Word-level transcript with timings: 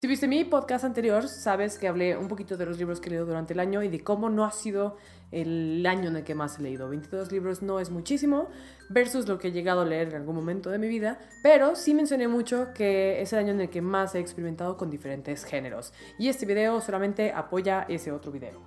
Si 0.00 0.06
viste 0.06 0.28
mi 0.28 0.44
podcast 0.44 0.84
anterior, 0.84 1.26
sabes 1.26 1.76
que 1.76 1.88
hablé 1.88 2.16
un 2.16 2.28
poquito 2.28 2.56
de 2.56 2.64
los 2.64 2.78
libros 2.78 3.00
que 3.00 3.08
he 3.08 3.10
leído 3.10 3.26
durante 3.26 3.52
el 3.52 3.58
año 3.58 3.82
y 3.82 3.88
de 3.88 3.98
cómo 3.98 4.30
no 4.30 4.44
ha 4.44 4.52
sido 4.52 4.96
el 5.32 5.84
año 5.84 6.08
en 6.08 6.14
el 6.14 6.22
que 6.22 6.36
más 6.36 6.56
he 6.56 6.62
leído. 6.62 6.88
22 6.88 7.32
libros 7.32 7.62
no 7.62 7.80
es 7.80 7.90
muchísimo 7.90 8.48
versus 8.90 9.26
lo 9.26 9.40
que 9.40 9.48
he 9.48 9.50
llegado 9.50 9.80
a 9.80 9.84
leer 9.84 10.10
en 10.10 10.14
algún 10.14 10.36
momento 10.36 10.70
de 10.70 10.78
mi 10.78 10.86
vida, 10.86 11.18
pero 11.42 11.74
sí 11.74 11.94
mencioné 11.94 12.28
mucho 12.28 12.68
que 12.74 13.20
es 13.20 13.32
el 13.32 13.40
año 13.40 13.50
en 13.50 13.62
el 13.62 13.70
que 13.70 13.82
más 13.82 14.14
he 14.14 14.20
experimentado 14.20 14.76
con 14.76 14.88
diferentes 14.88 15.42
géneros. 15.42 15.92
Y 16.16 16.28
este 16.28 16.46
video 16.46 16.80
solamente 16.80 17.32
apoya 17.32 17.84
ese 17.88 18.12
otro 18.12 18.30
video. 18.30 18.62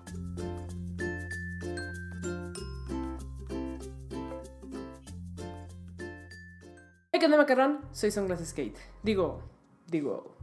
Hey, 7.13 7.21
¿qué 7.21 7.25
onda, 7.25 7.37
macarrón? 7.37 7.79
Soy 7.93 8.11
Sunglasses 8.11 8.49
Skate. 8.49 8.77
Digo, 9.01 9.43
digo, 9.87 10.40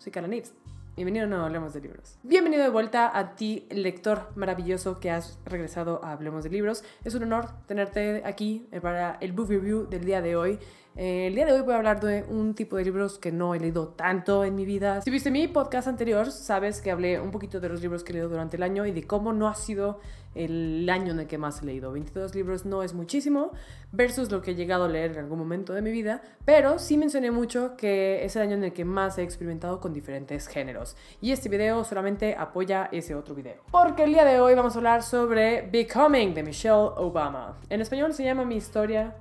soy 0.00 0.12
Carla 0.12 0.28
Nips. 0.28 0.54
Bienvenido 0.96 1.26
a 1.26 1.28
No 1.28 1.44
Hablemos 1.44 1.74
de 1.74 1.82
Libros. 1.82 2.18
Bienvenido 2.22 2.62
de 2.62 2.70
vuelta 2.70 3.16
a 3.16 3.34
ti, 3.34 3.66
lector 3.70 4.30
maravilloso 4.34 4.98
que 4.98 5.10
has 5.10 5.38
regresado 5.44 6.02
a 6.02 6.12
Hablemos 6.12 6.42
de 6.42 6.50
Libros. 6.50 6.82
Es 7.04 7.14
un 7.14 7.22
honor 7.24 7.50
tenerte 7.66 8.22
aquí 8.24 8.66
para 8.80 9.18
el 9.20 9.32
book 9.32 9.50
review 9.50 9.86
del 9.88 10.04
día 10.04 10.22
de 10.22 10.36
hoy. 10.36 10.58
Eh, 10.96 11.26
el 11.26 11.34
día 11.34 11.44
de 11.44 11.52
hoy 11.52 11.60
voy 11.60 11.74
a 11.74 11.76
hablar 11.76 12.00
de 12.00 12.24
un 12.28 12.54
tipo 12.54 12.76
de 12.76 12.84
libros 12.84 13.18
que 13.18 13.30
no 13.30 13.54
he 13.54 13.60
leído 13.60 13.88
tanto 13.88 14.42
en 14.44 14.56
mi 14.56 14.64
vida. 14.64 15.02
Si 15.02 15.10
viste 15.10 15.30
mi 15.30 15.46
podcast 15.48 15.86
anterior, 15.86 16.30
sabes 16.32 16.80
que 16.80 16.90
hablé 16.90 17.20
un 17.20 17.30
poquito 17.30 17.60
de 17.60 17.68
los 17.68 17.82
libros 17.82 18.02
que 18.02 18.12
he 18.12 18.14
leído 18.14 18.30
durante 18.30 18.56
el 18.56 18.62
año 18.62 18.86
y 18.86 18.92
de 18.92 19.06
cómo 19.06 19.34
no 19.34 19.48
ha 19.48 19.54
sido 19.54 20.00
el 20.34 20.88
año 20.88 21.12
en 21.12 21.20
el 21.20 21.26
que 21.26 21.38
más 21.38 21.62
he 21.62 21.66
leído. 21.66 21.92
22 21.92 22.34
libros 22.34 22.64
no 22.64 22.82
es 22.82 22.94
muchísimo 22.94 23.52
versus 23.92 24.30
lo 24.30 24.42
que 24.42 24.52
he 24.52 24.54
llegado 24.54 24.84
a 24.84 24.88
leer 24.88 25.12
en 25.12 25.18
algún 25.18 25.38
momento 25.38 25.72
de 25.72 25.82
mi 25.82 25.90
vida, 25.90 26.22
pero 26.44 26.78
sí 26.78 26.96
mencioné 26.96 27.30
mucho 27.30 27.76
que 27.76 28.24
es 28.24 28.36
el 28.36 28.42
año 28.42 28.54
en 28.54 28.64
el 28.64 28.72
que 28.72 28.84
más 28.84 29.18
he 29.18 29.22
experimentado 29.22 29.80
con 29.80 29.92
diferentes 29.92 30.46
géneros. 30.46 30.96
Y 31.20 31.32
este 31.32 31.48
video 31.48 31.84
solamente 31.84 32.36
apoya 32.36 32.88
ese 32.92 33.14
otro 33.14 33.34
video. 33.34 33.62
Porque 33.70 34.04
el 34.04 34.12
día 34.12 34.24
de 34.24 34.40
hoy 34.40 34.54
vamos 34.54 34.74
a 34.74 34.78
hablar 34.78 35.02
sobre 35.02 35.62
Becoming 35.62 36.34
de 36.34 36.42
Michelle 36.42 36.90
Obama. 36.96 37.58
En 37.68 37.80
español 37.80 38.12
se 38.12 38.24
llama 38.24 38.44
Mi 38.44 38.56
historia 38.56 39.14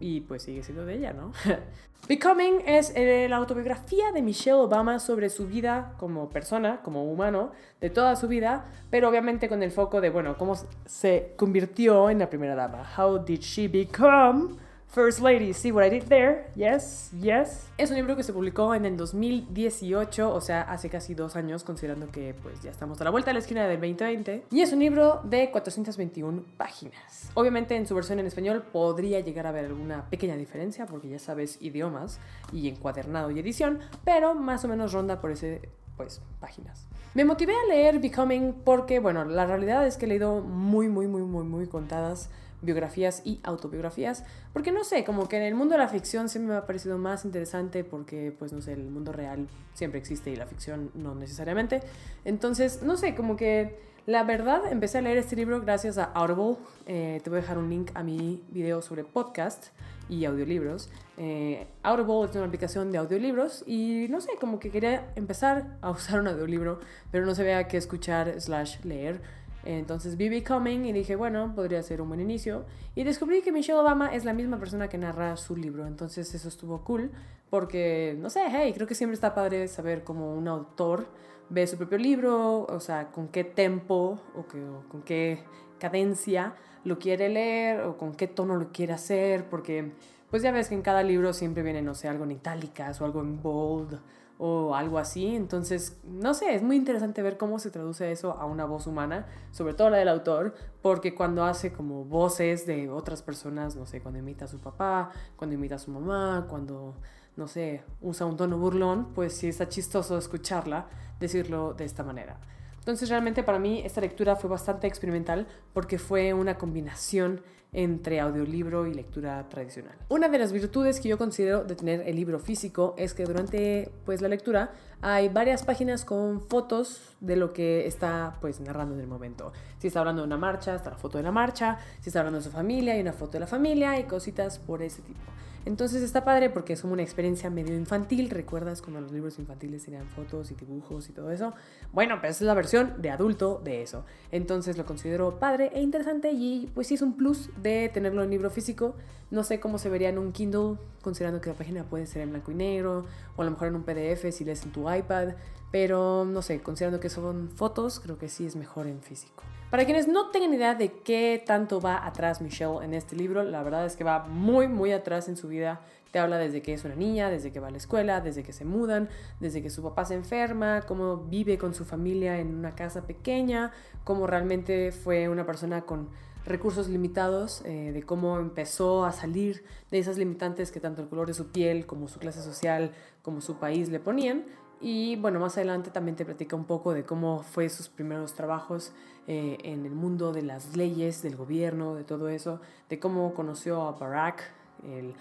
y 0.00 0.22
pues 0.22 0.42
sigue 0.42 0.62
siendo 0.62 0.84
de 0.84 0.96
ella, 0.96 1.12
¿no? 1.12 1.32
Becoming 2.08 2.62
es 2.66 2.92
eh, 2.96 3.28
la 3.28 3.36
autobiografía 3.36 4.10
de 4.10 4.22
Michelle 4.22 4.56
Obama 4.56 4.98
sobre 4.98 5.28
su 5.28 5.46
vida 5.46 5.94
como 5.98 6.30
persona, 6.30 6.80
como 6.82 7.04
humano, 7.04 7.52
de 7.80 7.90
toda 7.90 8.16
su 8.16 8.26
vida, 8.26 8.64
pero 8.90 9.08
obviamente 9.08 9.48
con 9.48 9.62
el 9.62 9.70
foco 9.70 10.00
de, 10.00 10.10
bueno, 10.10 10.36
cómo 10.36 10.54
se 10.86 11.34
convirtió 11.36 12.10
en 12.10 12.18
la 12.18 12.30
primera 12.30 12.54
dama. 12.54 12.84
How 12.96 13.18
did 13.24 13.40
she 13.40 13.68
become 13.68 14.56
First 14.92 15.20
Lady? 15.20 15.52
See 15.52 15.70
what 15.70 15.84
I 15.84 15.88
did 15.88 16.08
there? 16.08 16.46
Yes, 16.56 17.12
yes. 17.20 17.68
Es 17.78 17.90
un 17.90 17.96
libro 17.96 18.16
que 18.16 18.24
se 18.24 18.32
publicó 18.32 18.74
en 18.74 18.84
el 18.84 18.96
2018, 18.96 20.34
o 20.34 20.40
sea, 20.40 20.62
hace 20.62 20.90
casi 20.90 21.14
dos 21.14 21.36
años, 21.36 21.62
considerando 21.62 22.08
que 22.10 22.34
pues 22.42 22.60
ya 22.60 22.72
estamos 22.72 23.00
a 23.00 23.04
la 23.04 23.10
vuelta 23.10 23.30
de 23.30 23.34
la 23.34 23.38
esquina 23.38 23.68
del 23.68 23.78
2020. 23.78 24.46
Y 24.50 24.62
es 24.62 24.72
un 24.72 24.80
libro 24.80 25.20
de 25.22 25.52
421 25.52 26.42
páginas. 26.56 27.30
Obviamente 27.34 27.76
en 27.76 27.86
su 27.86 27.94
versión 27.94 28.18
en 28.18 28.26
español 28.26 28.64
podría 28.72 29.20
llegar 29.20 29.46
a 29.46 29.50
haber 29.50 29.66
alguna 29.66 30.10
pequeña 30.10 30.34
diferencia, 30.34 30.86
porque 30.86 31.08
ya 31.08 31.20
sabes 31.20 31.58
idiomas 31.62 32.18
y 32.52 32.68
encuadernado 32.68 33.30
y 33.30 33.38
edición, 33.38 33.78
pero 34.04 34.34
más 34.34 34.64
o 34.64 34.68
menos 34.68 34.92
ronda 34.92 35.20
por 35.20 35.30
ese 35.30 35.68
pues, 35.96 36.20
páginas. 36.40 36.88
Me 37.14 37.24
motivé 37.24 37.52
a 37.52 37.68
leer 37.68 38.00
Becoming 38.00 38.54
porque, 38.64 38.98
bueno, 38.98 39.24
la 39.24 39.46
realidad 39.46 39.86
es 39.86 39.96
que 39.96 40.06
he 40.06 40.08
leído 40.08 40.40
muy, 40.40 40.88
muy, 40.88 41.06
muy, 41.06 41.22
muy, 41.22 41.44
muy 41.44 41.68
contadas 41.68 42.28
biografías 42.62 43.22
y 43.24 43.40
autobiografías, 43.42 44.24
porque 44.52 44.72
no 44.72 44.84
sé, 44.84 45.04
como 45.04 45.28
que 45.28 45.36
en 45.36 45.42
el 45.42 45.54
mundo 45.54 45.72
de 45.72 45.78
la 45.78 45.88
ficción 45.88 46.28
siempre 46.28 46.52
me 46.52 46.58
ha 46.58 46.66
parecido 46.66 46.98
más 46.98 47.24
interesante 47.24 47.84
porque, 47.84 48.34
pues 48.38 48.52
no 48.52 48.60
sé, 48.60 48.72
el 48.72 48.90
mundo 48.90 49.12
real 49.12 49.48
siempre 49.74 49.98
existe 49.98 50.30
y 50.30 50.36
la 50.36 50.46
ficción 50.46 50.90
no 50.94 51.14
necesariamente. 51.14 51.80
Entonces, 52.24 52.82
no 52.82 52.96
sé, 52.96 53.14
como 53.14 53.36
que 53.36 53.78
la 54.06 54.24
verdad 54.24 54.62
empecé 54.70 54.98
a 54.98 55.02
leer 55.02 55.18
este 55.18 55.36
libro 55.36 55.60
gracias 55.60 55.98
a 55.98 56.04
Audible. 56.04 56.56
Eh, 56.86 57.20
te 57.22 57.30
voy 57.30 57.38
a 57.38 57.42
dejar 57.42 57.58
un 57.58 57.70
link 57.70 57.90
a 57.94 58.02
mi 58.02 58.42
video 58.50 58.82
sobre 58.82 59.04
podcast 59.04 59.68
y 60.08 60.24
audiolibros. 60.24 60.90
Eh, 61.16 61.66
Audible 61.82 62.28
es 62.28 62.34
una 62.34 62.46
aplicación 62.46 62.90
de 62.92 62.98
audiolibros 62.98 63.62
y 63.66 64.06
no 64.10 64.20
sé, 64.20 64.32
como 64.40 64.58
que 64.58 64.70
quería 64.70 65.12
empezar 65.16 65.76
a 65.80 65.90
usar 65.90 66.20
un 66.20 66.28
audiolibro, 66.28 66.80
pero 67.10 67.26
no 67.26 67.34
sabía 67.34 67.68
qué 67.68 67.76
escuchar 67.76 68.40
slash 68.40 68.80
leer. 68.84 69.20
Entonces 69.64 70.16
vi 70.16 70.28
Becoming 70.28 70.86
y 70.86 70.92
dije, 70.92 71.16
bueno, 71.16 71.54
podría 71.54 71.82
ser 71.82 72.00
un 72.00 72.08
buen 72.08 72.20
inicio. 72.20 72.64
Y 72.94 73.04
descubrí 73.04 73.42
que 73.42 73.52
Michelle 73.52 73.78
Obama 73.78 74.14
es 74.14 74.24
la 74.24 74.32
misma 74.32 74.58
persona 74.58 74.88
que 74.88 74.98
narra 74.98 75.36
su 75.36 75.56
libro. 75.56 75.86
Entonces 75.86 76.34
eso 76.34 76.48
estuvo 76.48 76.82
cool 76.84 77.10
porque, 77.50 78.16
no 78.18 78.30
sé, 78.30 78.44
hey, 78.48 78.72
creo 78.74 78.86
que 78.86 78.94
siempre 78.94 79.14
está 79.14 79.34
padre 79.34 79.68
saber 79.68 80.04
cómo 80.04 80.34
un 80.34 80.48
autor 80.48 81.08
ve 81.48 81.66
su 81.66 81.76
propio 81.76 81.98
libro, 81.98 82.64
o 82.64 82.80
sea, 82.80 83.10
con 83.10 83.28
qué 83.28 83.44
tempo 83.44 84.20
o, 84.34 84.44
con 84.88 85.02
qué 85.02 85.42
cadencia 85.78 86.54
lo 86.84 86.98
quiere 86.98 87.28
leer 87.28 87.80
o 87.80 87.98
con 87.98 88.14
qué 88.14 88.28
tono 88.28 88.56
lo 88.56 88.70
quiere 88.72 88.92
hacer. 88.92 89.48
Porque, 89.50 89.92
pues 90.30 90.42
ya 90.42 90.52
ves 90.52 90.68
que 90.68 90.74
en 90.74 90.82
cada 90.82 91.02
libro 91.02 91.32
siempre 91.32 91.62
viene, 91.62 91.82
no 91.82 91.94
sé, 91.94 92.08
algo 92.08 92.24
en 92.24 92.30
itálicas 92.30 93.00
o 93.00 93.04
algo 93.04 93.20
en 93.20 93.42
bold 93.42 94.00
o 94.42 94.74
algo 94.74 94.98
así. 94.98 95.36
Entonces, 95.36 96.00
no 96.02 96.32
sé, 96.32 96.54
es 96.54 96.62
muy 96.62 96.76
interesante 96.76 97.20
ver 97.20 97.36
cómo 97.36 97.58
se 97.58 97.70
traduce 97.70 98.10
eso 98.10 98.32
a 98.32 98.46
una 98.46 98.64
voz 98.64 98.86
humana, 98.86 99.26
sobre 99.52 99.74
todo 99.74 99.90
la 99.90 99.98
del 99.98 100.08
autor, 100.08 100.54
porque 100.80 101.14
cuando 101.14 101.44
hace 101.44 101.72
como 101.72 102.06
voces 102.06 102.66
de 102.66 102.88
otras 102.88 103.22
personas, 103.22 103.76
no 103.76 103.84
sé, 103.84 104.00
cuando 104.00 104.18
imita 104.18 104.46
a 104.46 104.48
su 104.48 104.58
papá, 104.58 105.10
cuando 105.36 105.54
imita 105.54 105.74
a 105.74 105.78
su 105.78 105.90
mamá, 105.90 106.46
cuando, 106.48 106.94
no 107.36 107.48
sé, 107.48 107.82
usa 108.00 108.26
un 108.26 108.38
tono 108.38 108.56
burlón, 108.56 109.12
pues 109.14 109.34
sí 109.34 109.48
está 109.48 109.68
chistoso 109.68 110.16
escucharla 110.16 110.86
decirlo 111.20 111.74
de 111.74 111.84
esta 111.84 112.02
manera. 112.02 112.40
Entonces 112.80 113.08
realmente 113.08 113.42
para 113.42 113.58
mí 113.58 113.82
esta 113.84 114.00
lectura 114.00 114.36
fue 114.36 114.50
bastante 114.50 114.86
experimental 114.86 115.46
porque 115.72 115.98
fue 115.98 116.34
una 116.34 116.58
combinación 116.58 117.42
entre 117.72 118.18
audiolibro 118.20 118.86
y 118.86 118.94
lectura 118.94 119.48
tradicional. 119.48 119.94
Una 120.08 120.28
de 120.28 120.38
las 120.38 120.52
virtudes 120.52 120.98
que 120.98 121.08
yo 121.08 121.18
considero 121.18 121.62
de 121.62 121.76
tener 121.76 122.00
el 122.06 122.16
libro 122.16 122.40
físico 122.40 122.94
es 122.98 123.14
que 123.14 123.24
durante 123.24 123.92
pues 124.04 124.20
la 124.20 124.28
lectura 124.28 124.72
hay 125.02 125.28
varias 125.28 125.62
páginas 125.62 126.04
con 126.04 126.40
fotos 126.40 127.14
de 127.20 127.36
lo 127.36 127.52
que 127.52 127.86
está 127.86 128.36
pues 128.40 128.60
narrando 128.60 128.94
en 128.94 129.00
el 129.00 129.06
momento. 129.06 129.52
Si 129.78 129.86
está 129.86 130.00
hablando 130.00 130.22
de 130.22 130.26
una 130.26 130.36
marcha, 130.36 130.74
está 130.74 130.90
la 130.90 130.96
foto 130.96 131.18
de 131.18 131.24
la 131.24 131.32
marcha, 131.32 131.78
si 132.00 132.08
está 132.08 132.20
hablando 132.20 132.38
de 132.38 132.44
su 132.44 132.50
familia, 132.50 132.94
hay 132.94 133.00
una 133.00 133.12
foto 133.12 133.32
de 133.32 133.40
la 133.40 133.46
familia 133.46 133.98
y 133.98 134.04
cositas 134.04 134.58
por 134.58 134.82
ese 134.82 135.02
tipo. 135.02 135.20
Entonces 135.66 136.02
está 136.02 136.24
padre 136.24 136.48
porque 136.48 136.72
es 136.72 136.80
como 136.80 136.94
una 136.94 137.02
experiencia 137.02 137.50
medio 137.50 137.76
infantil. 137.76 138.30
¿Recuerdas 138.30 138.80
cuando 138.80 139.00
los 139.00 139.12
libros 139.12 139.38
infantiles 139.38 139.84
tenían 139.84 140.06
fotos 140.08 140.50
y 140.50 140.54
dibujos 140.54 141.08
y 141.08 141.12
todo 141.12 141.30
eso? 141.30 141.52
Bueno, 141.92 142.20
pues 142.20 142.36
es 142.36 142.42
la 142.42 142.54
versión 142.54 142.94
de 143.02 143.10
adulto 143.10 143.60
de 143.62 143.82
eso. 143.82 144.04
Entonces 144.32 144.78
lo 144.78 144.86
considero 144.86 145.38
padre 145.38 145.70
e 145.74 145.82
interesante 145.82 146.32
y 146.32 146.70
pues 146.74 146.86
sí 146.86 146.94
es 146.94 147.02
un 147.02 147.16
plus 147.16 147.50
de 147.62 147.90
tenerlo 147.92 148.22
en 148.22 148.30
libro 148.30 148.50
físico. 148.50 148.94
No 149.30 149.44
sé 149.44 149.60
cómo 149.60 149.78
se 149.78 149.90
vería 149.90 150.08
en 150.08 150.18
un 150.18 150.32
Kindle, 150.32 150.78
considerando 151.02 151.40
que 151.40 151.50
la 151.50 151.56
página 151.56 151.84
puede 151.84 152.06
ser 152.06 152.22
en 152.22 152.30
blanco 152.30 152.50
y 152.50 152.54
negro, 152.54 153.04
o 153.36 153.42
a 153.42 153.44
lo 153.44 153.50
mejor 153.50 153.68
en 153.68 153.76
un 153.76 153.82
PDF 153.84 154.32
si 154.32 154.44
lees 154.44 154.64
en 154.64 154.72
tu 154.72 154.90
iPad. 154.90 155.34
Pero 155.70 156.24
no 156.24 156.42
sé, 156.42 156.60
considerando 156.62 157.00
que 157.00 157.10
son 157.10 157.50
fotos, 157.50 158.00
creo 158.00 158.18
que 158.18 158.28
sí 158.28 158.46
es 158.46 158.56
mejor 158.56 158.86
en 158.86 159.02
físico. 159.02 159.44
Para 159.70 159.84
quienes 159.84 160.08
no 160.08 160.30
tengan 160.30 160.52
idea 160.52 160.74
de 160.74 160.90
qué 160.90 161.40
tanto 161.46 161.80
va 161.80 162.04
atrás 162.04 162.40
Michelle 162.40 162.84
en 162.84 162.92
este 162.92 163.14
libro, 163.14 163.44
la 163.44 163.62
verdad 163.62 163.86
es 163.86 163.94
que 163.94 164.02
va 164.02 164.24
muy, 164.24 164.66
muy 164.66 164.90
atrás 164.90 165.28
en 165.28 165.36
su 165.36 165.46
vida. 165.46 165.80
Te 166.10 166.18
habla 166.18 166.38
desde 166.38 166.60
que 166.60 166.72
es 166.72 166.84
una 166.84 166.96
niña, 166.96 167.30
desde 167.30 167.52
que 167.52 167.60
va 167.60 167.68
a 167.68 167.70
la 167.70 167.76
escuela, 167.76 168.20
desde 168.20 168.42
que 168.42 168.52
se 168.52 168.64
mudan, 168.64 169.08
desde 169.38 169.62
que 169.62 169.70
su 169.70 169.80
papá 169.80 170.04
se 170.06 170.14
enferma, 170.14 170.82
cómo 170.88 171.18
vive 171.18 171.56
con 171.56 171.72
su 171.72 171.84
familia 171.84 172.40
en 172.40 172.52
una 172.52 172.74
casa 172.74 173.06
pequeña, 173.06 173.70
cómo 174.02 174.26
realmente 174.26 174.90
fue 174.90 175.28
una 175.28 175.46
persona 175.46 175.82
con 175.82 176.08
recursos 176.44 176.88
limitados, 176.88 177.62
eh, 177.64 177.92
de 177.92 178.02
cómo 178.02 178.40
empezó 178.40 179.04
a 179.04 179.12
salir 179.12 179.62
de 179.92 180.00
esas 180.00 180.18
limitantes 180.18 180.72
que 180.72 180.80
tanto 180.80 181.00
el 181.00 181.08
color 181.08 181.28
de 181.28 181.34
su 181.34 181.52
piel 181.52 181.86
como 181.86 182.08
su 182.08 182.18
clase 182.18 182.42
social 182.42 182.90
como 183.22 183.40
su 183.40 183.56
país 183.56 183.88
le 183.88 184.00
ponían 184.00 184.46
y 184.80 185.16
bueno, 185.16 185.38
más 185.40 185.56
adelante 185.58 185.90
también 185.90 186.16
te 186.16 186.24
platica 186.24 186.56
un 186.56 186.64
poco 186.64 186.94
de 186.94 187.04
cómo 187.04 187.42
fue 187.42 187.68
sus 187.68 187.88
primeros 187.88 188.32
trabajos 188.34 188.92
eh, 189.26 189.58
en 189.62 189.84
el 189.84 189.92
mundo 189.92 190.32
de 190.32 190.42
las 190.42 190.74
leyes, 190.74 191.22
del 191.22 191.36
gobierno, 191.36 191.94
de 191.94 192.04
todo 192.04 192.28
eso, 192.28 192.60
de 192.88 192.98
cómo 192.98 193.34
conoció 193.34 193.82
a 193.82 193.92
Barack, 193.92 194.42
el 194.82 195.14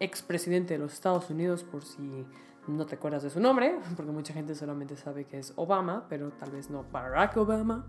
expresidente 0.00 0.74
de 0.74 0.78
los 0.78 0.92
Estados 0.92 1.30
Unidos, 1.30 1.64
por 1.64 1.82
si 1.82 2.26
no 2.66 2.84
te 2.84 2.96
acuerdas 2.96 3.22
de 3.22 3.30
su 3.30 3.40
nombre, 3.40 3.78
porque 3.96 4.12
mucha 4.12 4.34
gente 4.34 4.54
solamente 4.54 4.96
sabe 4.96 5.24
que 5.24 5.38
es 5.38 5.54
Obama, 5.56 6.04
pero 6.10 6.30
tal 6.32 6.50
vez 6.50 6.68
no 6.68 6.84
Barack 6.92 7.38
Obama. 7.38 7.86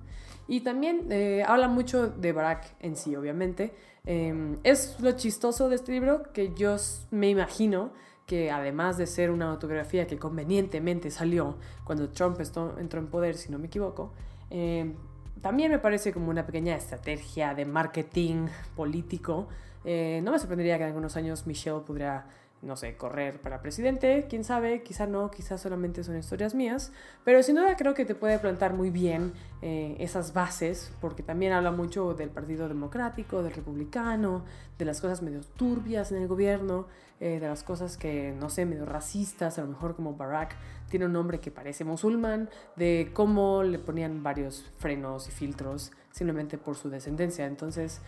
Y 0.48 0.62
también 0.62 1.12
eh, 1.12 1.44
habla 1.46 1.68
mucho 1.68 2.08
de 2.08 2.32
Barack 2.32 2.76
en 2.80 2.96
sí, 2.96 3.18
obviamente. 3.18 3.76
Eh, 4.06 4.56
es 4.64 4.98
lo 5.02 5.12
chistoso 5.12 5.68
de 5.68 5.76
este 5.76 5.92
libro 5.92 6.32
que 6.32 6.54
yo 6.54 6.78
me 7.12 7.30
imagino 7.30 7.92
que 8.28 8.52
además 8.52 8.98
de 8.98 9.08
ser 9.08 9.32
una 9.32 9.50
autobiografía 9.50 10.06
que 10.06 10.20
convenientemente 10.20 11.10
salió 11.10 11.56
cuando 11.86 12.10
Trump 12.10 12.38
entró 12.78 13.00
en 13.00 13.08
poder, 13.08 13.36
si 13.38 13.50
no 13.52 13.58
me 13.58 13.68
equivoco, 13.68 14.12
eh, 14.52 14.94
también 15.42 15.72
me 15.72 15.80
parece 15.80 16.12
como 16.12 16.30
una 16.30 16.46
pequeña 16.46 16.76
estrategia 16.76 17.56
de 17.56 17.66
marketing 17.66 18.48
político. 18.76 19.48
Eh, 19.86 20.20
no 20.24 20.34
me 20.34 20.40
sorprendería 20.40 20.78
que 20.78 20.84
en 20.84 20.90
algunos 20.90 21.16
años 21.16 21.48
Michelle 21.48 21.80
pudiera 21.80 22.28
no 22.62 22.76
sé, 22.76 22.98
correr 22.98 23.40
para 23.40 23.62
presidente, 23.62 24.26
quién 24.28 24.44
sabe, 24.44 24.82
quizá 24.82 25.06
no, 25.06 25.30
quizá 25.30 25.58
solamente 25.58 26.04
son 26.04 26.18
historias 26.18 26.56
mías, 26.56 26.92
pero 27.24 27.44
sin 27.44 27.56
duda 27.56 27.76
creo 27.76 27.94
que 27.94 28.04
te 28.04 28.16
puede 28.16 28.40
plantar 28.40 28.74
muy 28.74 28.90
bien 28.90 29.34
eh, 29.62 29.96
esas 30.00 30.34
bases, 30.34 30.92
porque 31.00 31.22
también 31.22 31.54
habla 31.54 31.72
mucho 31.72 32.14
del 32.14 32.30
Partido 32.30 32.68
Democrático, 32.68 33.44
del 33.44 33.54
Republicano, 33.54 34.44
de 34.78 34.86
las 34.86 35.02
cosas 35.02 35.22
medio 35.22 35.42
turbias 35.42 36.12
en 36.12 36.22
el 36.22 36.28
gobierno, 36.28 36.88
eh, 37.20 37.40
de 37.40 37.48
las 37.48 37.64
cosas 37.64 37.98
que, 37.98 38.34
no 38.40 38.50
sé, 38.50 38.66
medio 38.66 38.86
racistas, 38.86 39.58
a 39.60 39.62
lo 39.62 39.68
mejor 39.68 39.96
como 39.96 40.16
Barack 40.16 40.56
tiene 40.90 41.06
un 41.06 41.14
nombre 41.14 41.40
que 41.40 41.52
parece 41.52 41.84
musulmán, 41.84 42.50
de 42.76 43.12
cómo 43.14 43.64
le 43.64 43.80
ponían 43.80 44.24
varios 44.24 44.66
frenos 44.78 45.28
y 45.28 45.32
filtros 45.32 45.92
simplemente 46.12 46.58
por 46.58 46.76
su 46.76 46.90
descendencia, 46.90 47.46
entonces 47.46 48.02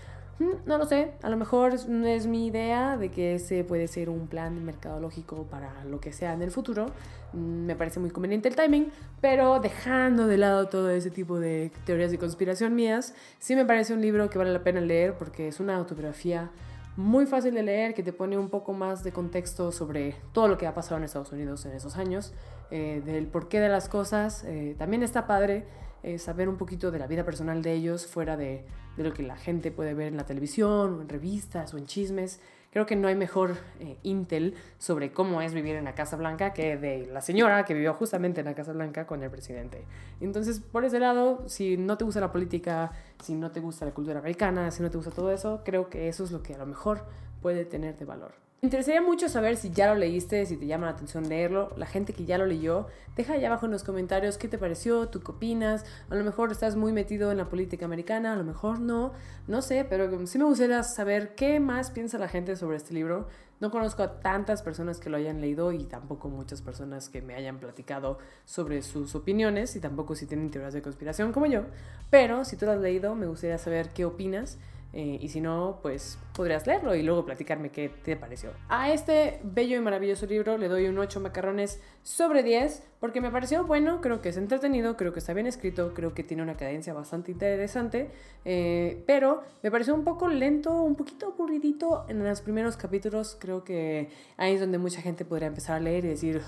no 0.65 0.77
lo 0.77 0.85
sé, 0.85 1.11
a 1.21 1.29
lo 1.29 1.35
mejor 1.37 1.87
no 1.89 2.07
es 2.07 2.25
mi 2.25 2.47
idea 2.47 2.97
de 2.97 3.11
que 3.11 3.35
ese 3.35 3.63
puede 3.63 3.87
ser 3.87 4.09
un 4.09 4.27
plan 4.27 4.63
mercadológico 4.63 5.43
para 5.43 5.83
lo 5.83 5.99
que 5.99 6.13
sea 6.13 6.33
en 6.33 6.41
el 6.41 6.51
futuro. 6.51 6.87
Mm, 7.33 7.65
me 7.65 7.75
parece 7.75 7.99
muy 7.99 8.09
conveniente 8.09 8.47
el 8.47 8.55
timing, 8.55 8.91
pero 9.19 9.59
dejando 9.59 10.27
de 10.27 10.37
lado 10.37 10.67
todo 10.67 10.89
ese 10.89 11.11
tipo 11.11 11.39
de 11.39 11.71
teorías 11.85 12.11
de 12.11 12.17
conspiración 12.17 12.73
mías, 12.73 13.13
sí 13.39 13.55
me 13.55 13.65
parece 13.65 13.93
un 13.93 14.01
libro 14.01 14.29
que 14.29 14.37
vale 14.37 14.53
la 14.53 14.63
pena 14.63 14.79
leer 14.79 15.15
porque 15.17 15.47
es 15.49 15.59
una 15.59 15.75
autobiografía 15.75 16.49
muy 16.95 17.25
fácil 17.25 17.53
de 17.53 17.63
leer, 17.63 17.93
que 17.93 18.03
te 18.03 18.11
pone 18.11 18.37
un 18.37 18.49
poco 18.49 18.73
más 18.73 19.03
de 19.03 19.11
contexto 19.11 19.71
sobre 19.71 20.15
todo 20.33 20.47
lo 20.47 20.57
que 20.57 20.67
ha 20.67 20.73
pasado 20.73 20.97
en 20.97 21.03
Estados 21.03 21.31
Unidos 21.31 21.65
en 21.65 21.71
esos 21.73 21.95
años, 21.97 22.33
eh, 22.71 23.01
del 23.05 23.27
porqué 23.27 23.59
de 23.59 23.69
las 23.69 23.87
cosas. 23.87 24.43
Eh, 24.45 24.75
también 24.77 25.03
está 25.03 25.25
padre 25.25 25.65
eh, 26.03 26.17
saber 26.17 26.47
un 26.47 26.57
poquito 26.57 26.91
de 26.91 26.99
la 26.99 27.07
vida 27.07 27.23
personal 27.23 27.61
de 27.61 27.73
ellos 27.73 28.07
fuera 28.07 28.37
de, 28.37 28.65
lo 28.97 29.13
que 29.13 29.23
la 29.23 29.37
gente 29.37 29.71
puede 29.71 29.93
ver 29.93 30.07
en 30.07 30.17
la 30.17 30.25
televisión 30.25 31.01
en 31.01 31.09
revistas 31.09 31.73
o 31.73 31.77
en 31.77 31.85
chismes. 31.85 32.41
Creo 32.71 32.85
que 32.85 32.95
no 32.95 33.07
hay 33.07 33.15
mejor 33.15 33.57
eh, 33.79 33.97
intel 34.03 34.55
sobre 34.77 35.11
cómo 35.11 35.41
es 35.41 35.53
vivir 35.53 35.75
en 35.75 35.85
la 35.85 35.95
Casa 35.95 36.17
Blanca 36.17 36.53
que 36.53 36.77
de 36.77 37.07
la 37.07 37.21
señora 37.21 37.65
que 37.65 37.73
vivió 37.73 37.93
justamente 37.93 38.41
en 38.41 38.45
la 38.45 38.53
Casa 38.53 38.73
Blanca 38.73 39.07
con 39.07 39.23
el 39.23 39.31
presidente. 39.31 39.85
Entonces, 40.21 40.59
por 40.59 40.85
ese 40.85 40.99
lado, 40.99 41.47
si 41.47 41.77
no 41.77 41.97
te 41.97 42.03
gusta 42.03 42.19
la 42.19 42.31
política, 42.31 42.91
si 43.23 43.33
no 43.33 43.51
te 43.51 43.59
gusta 43.59 43.85
la 43.85 43.91
cultura 43.91 44.19
americana, 44.19 44.69
si 44.69 44.83
no 44.83 44.91
te 44.91 44.97
gusta 44.97 45.11
todo 45.11 45.31
eso, 45.31 45.61
creo 45.63 45.89
que 45.89 46.09
eso 46.09 46.23
es 46.23 46.31
lo 46.31 46.43
que 46.43 46.53
a 46.53 46.57
lo 46.57 46.65
mejor 46.65 47.05
puede 47.41 47.65
tener 47.65 47.97
de 47.97 48.05
valor. 48.05 48.48
Me 48.61 48.67
interesaría 48.67 49.01
mucho 49.01 49.29
saber 49.29 49.55
si 49.55 49.69
ya 49.69 49.87
lo 49.87 49.95
leíste, 49.95 50.45
si 50.45 50.57
te 50.57 50.65
llama 50.65 50.87
la 50.87 50.91
atención 50.91 51.29
leerlo. 51.29 51.71
La 51.77 51.85
gente 51.85 52.11
que 52.11 52.25
ya 52.25 52.37
lo 52.37 52.45
leyó, 52.45 52.87
deja 53.15 53.35
allá 53.35 53.47
abajo 53.47 53.67
en 53.67 53.71
los 53.71 53.85
comentarios 53.85 54.37
qué 54.37 54.49
te 54.49 54.57
pareció, 54.57 55.07
tú 55.07 55.21
qué 55.21 55.31
opinas. 55.31 55.85
A 56.09 56.15
lo 56.15 56.25
mejor 56.25 56.51
estás 56.51 56.75
muy 56.75 56.91
metido 56.91 57.31
en 57.31 57.37
la 57.37 57.47
política 57.47 57.85
americana, 57.85 58.33
a 58.33 58.35
lo 58.35 58.43
mejor 58.43 58.81
no, 58.81 59.13
no 59.47 59.61
sé, 59.61 59.85
pero 59.89 60.27
sí 60.27 60.37
me 60.37 60.43
gustaría 60.43 60.83
saber 60.83 61.35
qué 61.35 61.61
más 61.61 61.89
piensa 61.89 62.17
la 62.17 62.27
gente 62.27 62.57
sobre 62.57 62.75
este 62.75 62.93
libro. 62.93 63.29
No 63.61 63.71
conozco 63.71 64.03
a 64.03 64.19
tantas 64.19 64.61
personas 64.61 64.99
que 64.99 65.09
lo 65.09 65.15
hayan 65.15 65.39
leído 65.39 65.71
y 65.71 65.85
tampoco 65.85 66.27
muchas 66.27 66.61
personas 66.61 67.07
que 67.07 67.21
me 67.21 67.35
hayan 67.35 67.59
platicado 67.59 68.17
sobre 68.43 68.81
sus 68.81 69.15
opiniones 69.15 69.73
y 69.77 69.79
tampoco 69.79 70.15
si 70.15 70.25
tienen 70.25 70.51
teorías 70.51 70.73
de 70.73 70.81
conspiración 70.81 71.31
como 71.31 71.45
yo. 71.45 71.63
Pero 72.09 72.43
si 72.43 72.57
tú 72.57 72.65
lo 72.65 72.73
has 72.73 72.81
leído, 72.81 73.15
me 73.15 73.27
gustaría 73.27 73.57
saber 73.57 73.91
qué 73.93 74.03
opinas. 74.03 74.57
Eh, 74.91 75.19
y 75.21 75.27
si 75.29 75.39
no, 75.39 75.79
pues 75.83 76.17
podrías 76.33 76.65
leerlo 76.65 76.95
y 76.95 77.03
luego 77.03 77.23
platicarme 77.23 77.69
qué 77.69 77.89
te 77.89 78.15
pareció. 78.15 78.51
A 78.69 78.91
este 78.91 79.39
bello 79.43 79.77
y 79.77 79.81
maravilloso 79.81 80.25
libro 80.25 80.57
le 80.57 80.67
doy 80.67 80.87
un 80.87 80.97
8 80.97 81.19
macarrones 81.19 81.79
sobre 82.01 82.41
10 82.41 82.83
porque 82.99 83.21
me 83.21 83.29
pareció 83.29 83.65
bueno, 83.65 84.01
creo 84.01 84.21
que 84.21 84.29
es 84.29 84.37
entretenido, 84.37 84.97
creo 84.97 85.13
que 85.13 85.19
está 85.19 85.33
bien 85.33 85.45
escrito, 85.45 85.93
creo 85.93 86.13
que 86.13 86.23
tiene 86.23 86.41
una 86.41 86.57
cadencia 86.57 86.93
bastante 86.93 87.31
interesante, 87.31 88.09
eh, 88.45 89.03
pero 89.05 89.43
me 89.61 89.69
pareció 89.69 89.93
un 89.93 90.03
poco 90.03 90.27
lento, 90.27 90.81
un 90.81 90.95
poquito 90.95 91.27
aburridito 91.27 92.05
en 92.09 92.23
los 92.23 92.41
primeros 92.41 92.75
capítulos. 92.75 93.37
Creo 93.39 93.63
que 93.63 94.09
ahí 94.37 94.55
es 94.55 94.59
donde 94.59 94.79
mucha 94.79 95.01
gente 95.01 95.23
podría 95.23 95.49
empezar 95.49 95.75
a 95.75 95.79
leer 95.79 96.05
y 96.05 96.09
decir 96.09 96.41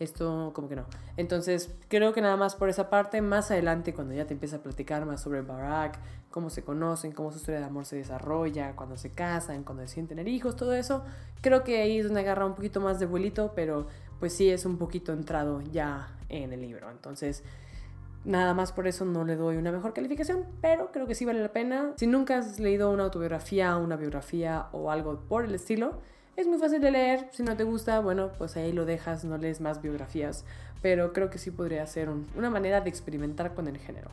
esto 0.00 0.50
como 0.54 0.68
que 0.68 0.76
no. 0.76 0.86
Entonces, 1.16 1.70
creo 1.88 2.12
que 2.12 2.20
nada 2.20 2.36
más 2.36 2.56
por 2.56 2.68
esa 2.68 2.90
parte, 2.90 3.22
más 3.22 3.50
adelante 3.50 3.94
cuando 3.94 4.14
ya 4.14 4.26
te 4.26 4.34
empieza 4.34 4.56
a 4.56 4.62
platicar 4.62 5.06
más 5.06 5.20
sobre 5.20 5.42
Barack, 5.42 5.98
cómo 6.30 6.50
se 6.50 6.62
conocen, 6.62 7.12
cómo 7.12 7.30
su 7.30 7.38
historia 7.38 7.60
de 7.60 7.66
amor 7.66 7.84
se 7.84 7.96
desarrolla, 7.96 8.74
cuando 8.74 8.96
se 8.96 9.10
casan, 9.10 9.62
cuando 9.62 9.82
deciden 9.82 10.08
tener 10.08 10.26
hijos, 10.26 10.56
todo 10.56 10.74
eso, 10.74 11.04
creo 11.42 11.62
que 11.62 11.80
ahí 11.82 11.98
es 11.98 12.06
donde 12.06 12.20
agarra 12.20 12.46
un 12.46 12.54
poquito 12.54 12.80
más 12.80 12.98
de 12.98 13.06
vuelito, 13.06 13.52
pero 13.54 13.86
pues 14.18 14.32
sí 14.32 14.50
es 14.50 14.64
un 14.64 14.78
poquito 14.78 15.12
entrado 15.12 15.60
ya 15.60 16.16
en 16.28 16.52
el 16.52 16.60
libro. 16.60 16.90
Entonces, 16.90 17.44
Nada 18.22 18.52
más 18.52 18.72
por 18.72 18.86
eso 18.86 19.06
no 19.06 19.24
le 19.24 19.34
doy 19.34 19.56
una 19.56 19.72
mejor 19.72 19.94
calificación, 19.94 20.44
pero 20.60 20.92
creo 20.92 21.06
que 21.06 21.14
sí 21.14 21.24
vale 21.24 21.40
la 21.40 21.52
pena. 21.52 21.94
Si 21.96 22.06
nunca 22.06 22.36
has 22.36 22.60
leído 22.60 22.90
una 22.90 23.04
autobiografía, 23.04 23.74
una 23.78 23.96
biografía 23.96 24.66
o 24.72 24.90
algo 24.90 25.20
por 25.20 25.46
el 25.46 25.54
estilo, 25.54 26.00
es 26.40 26.46
muy 26.46 26.58
fácil 26.58 26.80
de 26.80 26.90
leer, 26.90 27.28
si 27.32 27.42
no 27.42 27.56
te 27.56 27.64
gusta, 27.64 28.00
bueno, 28.00 28.32
pues 28.38 28.56
ahí 28.56 28.72
lo 28.72 28.86
dejas, 28.86 29.24
no 29.24 29.36
lees 29.36 29.60
más 29.60 29.82
biografías, 29.82 30.44
pero 30.82 31.12
creo 31.12 31.30
que 31.30 31.38
sí 31.38 31.50
podría 31.50 31.86
ser 31.86 32.08
una 32.36 32.50
manera 32.50 32.80
de 32.80 32.88
experimentar 32.88 33.54
con 33.54 33.68
el 33.68 33.78
género. 33.78 34.10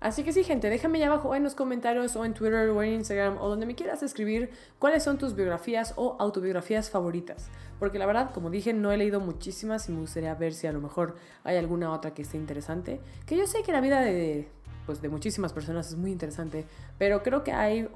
Así 0.00 0.22
que 0.22 0.32
sí, 0.32 0.44
gente, 0.44 0.70
déjame 0.70 0.96
allá 0.96 1.08
abajo 1.08 1.34
en 1.34 1.42
los 1.42 1.54
comentarios 1.54 2.16
o 2.16 2.24
en 2.24 2.32
Twitter 2.32 2.70
o 2.70 2.82
en 2.82 2.94
Instagram 2.94 3.36
o 3.38 3.50
donde 3.50 3.66
me 3.66 3.74
quieras 3.74 4.02
escribir 4.02 4.50
cuáles 4.78 5.02
son 5.02 5.18
tus 5.18 5.34
biografías 5.34 5.92
o 5.96 6.16
autobiografías 6.18 6.88
favoritas. 6.88 7.50
Porque 7.78 7.98
la 7.98 8.06
verdad, 8.06 8.30
como 8.32 8.48
dije, 8.48 8.72
no 8.72 8.92
he 8.92 8.96
leído 8.96 9.20
muchísimas 9.20 9.88
y 9.88 9.92
me 9.92 10.00
gustaría 10.00 10.34
ver 10.34 10.54
si 10.54 10.66
a 10.66 10.72
lo 10.72 10.80
mejor 10.80 11.16
hay 11.44 11.58
alguna 11.58 11.92
otra 11.92 12.14
que 12.14 12.22
esté 12.22 12.38
interesante. 12.38 12.98
Que 13.26 13.36
yo 13.36 13.46
sé 13.46 13.62
que 13.62 13.72
la 13.72 13.82
vida 13.82 14.00
de, 14.00 14.48
pues, 14.90 15.00
de 15.00 15.08
muchísimas 15.08 15.52
personas 15.52 15.86
es 15.86 15.96
muy 15.96 16.10
interesante, 16.10 16.66
pero 16.98 17.22
creo 17.22 17.44
que 17.44 17.52
hay 17.52 17.88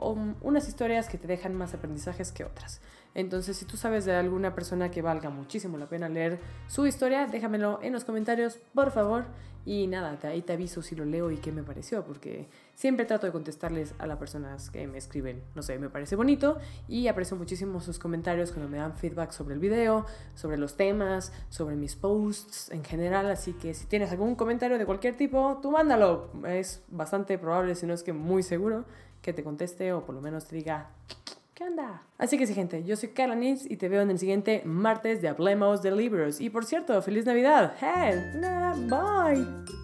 unas 0.43 0.69
historias 0.69 1.09
que 1.09 1.19
te 1.19 1.27
dejan 1.27 1.53
más 1.53 1.75
aprendizajes 1.75 2.31
que 2.31 2.45
otras. 2.45 2.81
Entonces, 3.17 3.57
si 3.57 3.65
tú 3.65 3.77
sabes 3.77 4.05
de 4.05 4.15
alguna 4.15 4.55
persona 4.55 4.93
que 4.93 5.03
valga 5.03 5.29
muchísimo 5.29 5.77
la 5.77 5.89
pena 5.89 6.09
leer 6.09 6.39
su 6.69 6.87
historia, 6.87 7.27
déjamelo 7.27 7.81
en 7.83 7.93
los 7.93 8.05
comentarios, 8.05 8.61
por 8.75 8.93
favor. 8.93 9.25
Y 9.67 9.89
nada, 9.89 10.17
ahí 10.23 10.43
te 10.43 10.53
aviso 10.53 10.83
si 10.83 10.95
lo 10.95 11.05
leo 11.05 11.33
y 11.33 11.39
qué 11.39 11.51
me 11.51 11.65
pareció, 11.65 12.05
porque 12.05 12.47
siempre 12.75 13.07
trato 13.07 13.27
de 13.27 13.33
contestarles 13.33 13.95
a 13.99 14.07
las 14.07 14.19
personas 14.19 14.71
que 14.71 14.87
me 14.87 14.99
escriben. 14.99 15.43
No 15.55 15.63
sé, 15.63 15.79
me 15.79 15.89
parece 15.89 16.17
bonito 16.17 16.59
y 16.89 17.09
aprecio 17.09 17.37
muchísimo 17.37 17.81
sus 17.81 17.99
comentarios 17.99 18.53
cuando 18.53 18.69
me 18.69 18.79
dan 18.79 18.95
feedback 18.95 19.33
sobre 19.33 19.55
el 19.55 19.61
video, 19.61 20.07
sobre 20.35 20.57
los 20.57 20.77
temas, 20.77 21.33
sobre 21.49 21.77
mis 21.77 21.97
posts 21.97 22.71
en 22.71 22.85
general. 22.85 23.31
Así 23.31 23.53
que 23.53 23.75
si 23.75 23.87
tienes 23.87 24.11
algún 24.11 24.35
comentario 24.35 24.79
de 24.79 24.87
cualquier 24.87 25.17
tipo, 25.17 25.59
tú 25.63 25.71
mándalo. 25.71 26.31
Es 26.47 26.83
bastante 26.89 27.39
probable, 27.39 27.75
si 27.75 27.87
no 27.87 27.95
es 27.95 28.03
que 28.03 28.13
muy 28.13 28.43
seguro, 28.43 28.85
que 29.23 29.33
te 29.33 29.43
conteste 29.43 29.93
o 29.93 30.05
por 30.05 30.15
lo 30.15 30.21
menos 30.21 30.47
te 30.47 30.57
diga 30.57 30.91
¿Qué 31.55 31.63
onda? 31.63 32.03
Así 32.19 32.37
que 32.37 32.49
sí, 32.49 32.55
gente, 32.55 32.83
yo 32.83 32.97
soy 32.97 33.11
Carla 33.11 33.37
Nils 33.37 33.71
y 33.71 33.77
te 33.77 33.89
veo 33.89 34.03
en 34.03 34.11
el 34.11 34.19
siguiente 34.19 34.63
martes 34.65 35.23
de 35.23 35.29
Hablemos 35.29 35.83
de 35.83 35.93
Libros. 35.93 36.41
Y 36.41 36.51
por 36.51 36.65
cierto, 36.65 37.01
¡Feliz 37.01 37.27
Navidad! 37.27 37.77
¡Hey! 37.79 38.19
¡Bye! 38.89 39.84